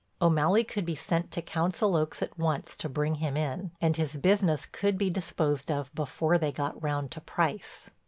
[0.19, 4.17] O'Malley could be sent to Council Oaks at once to bring him in, and his
[4.17, 7.91] business could be disposed of before they got round to Price.